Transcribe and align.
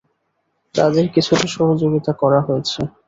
তাঁদের 0.75 1.05
কিছুটা 1.15 1.47
সহযোগিতা 1.49 2.11
করা 2.21 2.39
হয়েছে। 2.41 2.79